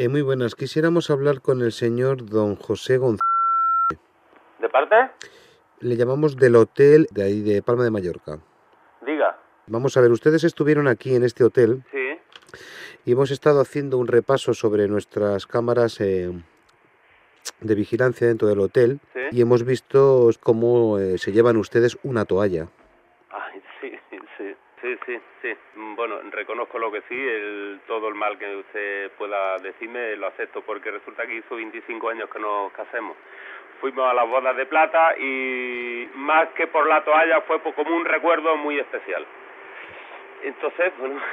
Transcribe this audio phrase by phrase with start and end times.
[0.00, 0.54] Eh, muy buenas.
[0.54, 3.18] Quisiéramos hablar con el señor don José González.
[4.60, 4.94] ¿De parte?
[5.80, 8.38] Le llamamos del hotel de ahí de Palma de Mallorca.
[9.04, 9.36] Diga.
[9.66, 12.56] Vamos a ver, ustedes estuvieron aquí en este hotel Sí.
[13.06, 16.30] y hemos estado haciendo un repaso sobre nuestras cámaras eh,
[17.60, 19.20] de vigilancia dentro del hotel Sí.
[19.32, 22.68] y hemos visto cómo eh, se llevan ustedes una toalla.
[24.38, 25.48] Sí, sí, sí, sí.
[25.74, 30.28] Mm, Bueno, reconozco lo que sí, el, todo el mal que usted pueda decirme lo
[30.28, 33.16] acepto porque resulta que hizo 25 años que nos casemos.
[33.80, 38.04] Fuimos a las bodas de plata y más que por la toalla fue como un
[38.04, 39.26] recuerdo muy especial.
[40.44, 41.20] Entonces, bueno,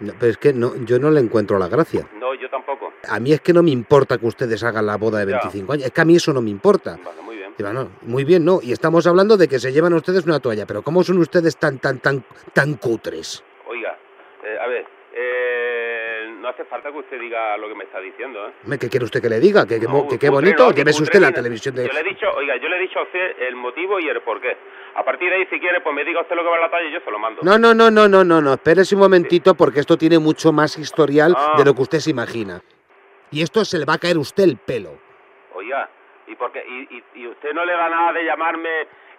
[0.00, 2.06] No, pero es que no, yo no le encuentro la gracia.
[2.18, 2.94] no, yo tampoco.
[3.06, 5.40] A mí es que no me importa que ustedes hagan la boda de Ya.
[5.42, 5.84] 25 años.
[5.84, 6.96] Es que a mí eso no me importa.
[7.04, 7.20] Vale.
[7.60, 8.60] Digo, no, muy bien, no.
[8.62, 10.64] Y estamos hablando de que se llevan ustedes una toalla.
[10.64, 12.24] Pero ¿cómo son ustedes tan, tan, tan,
[12.54, 13.44] tan cutres?
[13.66, 13.98] Oiga,
[14.42, 18.48] eh, a ver, eh, no hace falta que usted diga lo que me está diciendo,
[18.48, 18.78] ¿eh?
[18.78, 19.66] ¿Qué quiere usted que le diga?
[19.66, 20.62] Que, que No, mo- que qué bonito.
[20.72, 21.86] no, usted la televisión de...
[21.86, 24.22] Yo le he dicho, oiga, yo le he dicho a usted el motivo y el
[24.22, 24.56] por qué.
[24.96, 26.70] A partir de ahí, si quiere, pues me diga usted lo que va a la
[26.70, 27.42] talla y yo se lo mando.
[27.42, 28.54] No, no, no, no, no, no, no.
[28.54, 31.56] Espérese un momentito porque esto tiene mucho más historial Ah.
[31.58, 32.62] de lo que usted se imagina.
[33.30, 34.98] Y esto se le va a caer a usted el pelo.
[35.54, 35.90] Oiga,
[36.30, 36.64] ¿y, por qué?
[36.66, 38.68] ¿Y, y, y usted no le da nada de llamarme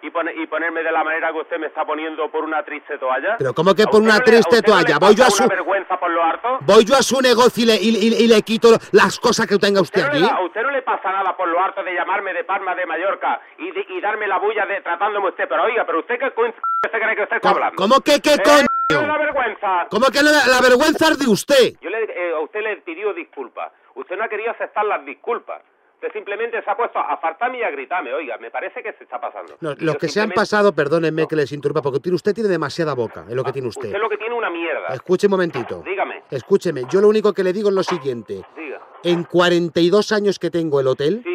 [0.02, 2.98] y, pone- y ponerme de la manera que usted me está poniendo por una triste
[2.98, 3.36] toalla?
[3.38, 4.98] Pero ¿cómo que ¿A por una no triste no le toalla?
[4.98, 5.46] Voy yo a su...
[5.48, 6.58] vergüenza por lo harto?
[6.62, 9.58] Voy yo a su negocio y le, y- y- y le quito las cosas que
[9.58, 10.34] tenga usted ¿Usted no aquí.
[10.36, 13.40] ¿A usted no le pasa nada por lo harto de llamarme de Palma de Mallorca
[13.58, 15.46] y, de- y darme la bulla de tratándome usted?
[15.48, 17.76] Pero oiga, ¿pero usted qué coño se cree que usted está ¿Cómo, hablando?
[17.76, 18.42] cómo que qué ¿Eh?
[18.44, 18.66] coño?
[18.92, 19.86] ¿No le da vergüenza?
[19.90, 21.78] ¿Cómo que la, la vergüenza es de usted?
[21.80, 23.72] Yo le, eh, a usted le pidió disculpas.
[23.94, 25.62] Usted no ha querido aceptar las disculpas.
[26.02, 28.12] Usted simplemente se ha puesto a faltarme y a gritarme.
[28.12, 29.54] Oiga, me parece que se está pasando.
[29.60, 31.28] No, los yo que se han pasado, perdónenme No.
[31.28, 33.86] que les interrumpa, porque tiene- usted tiene demasiada boca, es lo que tiene usted.
[33.86, 34.88] Usted lo que tiene una mierda.
[34.88, 35.80] Escuche un momentito.
[35.86, 38.42] Dígame, Escúcheme, yo lo único que le digo es lo siguiente.
[38.56, 38.80] diga.
[39.04, 41.31] En 42 años que tengo el hotel, Sí.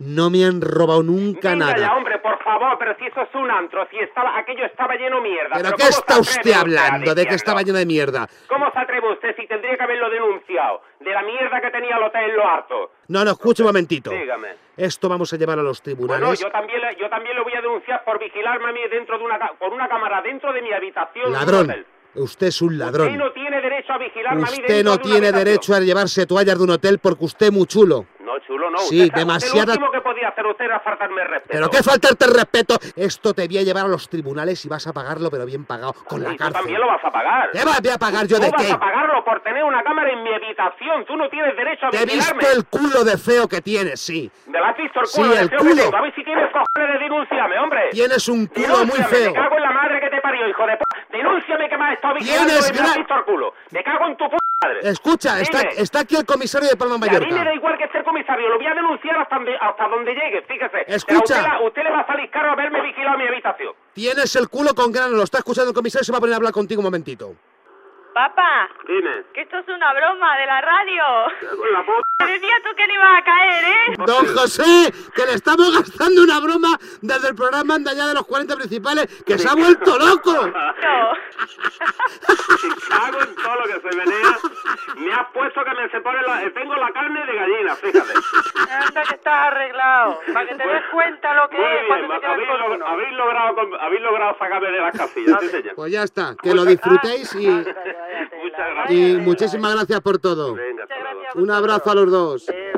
[0.00, 1.96] No me han robado nunca Venga ya, nada.
[1.96, 5.22] hombre, por favor, pero si eso es un antro, si estaba, aquello estaba lleno de
[5.22, 5.50] mierda.
[5.54, 7.14] ¿Pero qué ¿cómo está usted hablando?
[7.14, 8.28] ¿De que estaba lleno de mierda?
[8.48, 10.82] ¿Cómo se atreve usted si tendría que haberlo denunciado?
[11.00, 12.92] De la mierda que tenía el hotel en lo harto.
[13.08, 14.10] No, no, escuche un momentito.
[14.10, 14.48] Dígame.
[14.76, 16.40] Esto vamos a llevar a los Bueno, tribunales.
[16.40, 19.38] yo también, yo también lo voy a denunciar por vigilarme a mí dentro de una,
[19.58, 21.32] por una cámara dentro de mi habitación.
[21.32, 21.70] Ladrón.
[21.70, 21.86] hotel.
[22.14, 23.16] Usted es un Usted ladrón.
[23.18, 25.44] no tiene derecho a vigilarme a mí Usted no de tiene habitación.
[25.44, 28.06] derecho a llevarse toallas de un hotel porque usted es muy chulo.
[28.48, 28.78] Chulo, no.
[28.78, 31.52] Sí, usted, usted demasiada- Lo último que podía hacer usted era faltarme el respeto.
[31.52, 32.78] Pero qué faltarte el respeto.
[32.96, 35.92] Esto te voy a llevar a los tribunales y vas a pagarlo, pero bien pagado,
[35.92, 36.54] con la Y tú cárcel.
[36.54, 37.50] también lo vas a pagar.
[37.52, 38.72] ¿Qué voy a pagar yo Tú de vas qué?
[38.72, 41.04] a pagarlo por tener una cámara en mi habitación.
[41.06, 44.30] Tú no tienes derecho a Te he visto el culo de feo que tienes, sí.
[44.46, 45.34] ¿Me lo has visto el Sí, culo?
[45.34, 45.82] de el feo que culo.
[45.82, 45.96] tengo?
[45.96, 47.88] A ver si tienes cojones de denunciarme, hombre.
[47.90, 49.30] Tienes un culo muy Denúnciame, feo.
[49.32, 50.84] Me cago en la madre que te parió, hijo de p...
[51.12, 53.52] Denúnciame que me has estado vigilando y me has visto el culo.
[53.72, 54.36] Me cago en tu p...
[54.60, 54.80] madre.
[54.90, 57.54] Escucha, está, está aquí el comisario de Palma Y a mí me da Mallorca.
[57.54, 60.78] igual que ser comisario, lo voy a denunciar hasta donde, hasta donde llegue, fíjese.
[60.78, 61.60] A Escucha.
[61.64, 63.74] usted, le va a salir caro haberme vigilado mi habitación.
[63.94, 66.36] Tienes el culo con grano, lo está escuchando el comisario se va a poner a
[66.36, 67.34] hablar contigo un momentito.
[68.18, 69.22] Papá, Dime.
[69.32, 71.04] que esto es una broma de la radio.
[71.56, 71.92] Con la p...
[72.18, 73.94] Te decía tú que no ibas a caer, ¿eh?
[74.04, 78.26] Don José, que le estamos gastando una broma desde el programa Anda ya de los
[78.26, 80.50] 40 principales, que se ha vuelto loco.
[80.88, 81.12] No.
[82.88, 84.38] cago en todo lo que se menea.
[84.96, 86.40] Me has puesto que me se pone la...
[86.52, 88.12] Tengo la carne de gallina, fíjate.
[88.70, 90.20] Anda que estás arreglado.
[90.32, 92.84] Para que te des cuenta lo que Muy es cuando bien, te quedas habéis, log-
[92.86, 95.74] habéis logrado, habéis logrado sacarme de las casillas, sí, señor.
[95.76, 97.46] Pues ya está, que lo disfrutéis y,
[98.42, 99.10] Muchas vaya gracias.
[99.10, 100.54] y muchísimas gracias por todo.
[100.54, 100.86] Venga.
[101.34, 102.48] Un abrazo a los dos.
[102.48, 102.72] Eh,